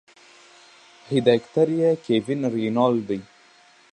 هدايتکار 1.09 1.69
ئې 1.79 1.89
Kevin 2.05 2.41
Reynolds 2.55 3.03
دے 3.09 3.17